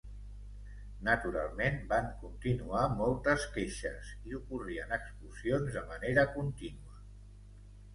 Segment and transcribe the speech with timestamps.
[1.09, 7.03] Naturalment van continuar moltes queixes i ocorrien explosions de manera contínua.